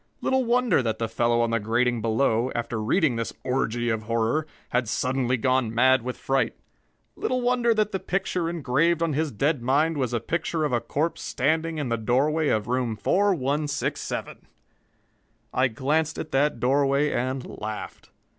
[0.19, 4.47] Little wonder that the fellow on the grating below, after reading this orgy of horror,
[4.69, 6.55] had suddenly gone mad with fright.
[7.15, 10.81] Little wonder that the picture engraved on his dead mind was a picture of a
[10.81, 14.47] corpse standing in the doorway of room 4167!
[15.53, 18.09] I glanced at that doorway and laughed.